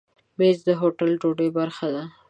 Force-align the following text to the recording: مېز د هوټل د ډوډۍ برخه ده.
مېز 0.37 0.57
د 0.67 0.69
هوټل 0.81 1.09
د 1.15 1.19
ډوډۍ 1.21 1.49
برخه 1.57 1.87
ده. 1.93 2.03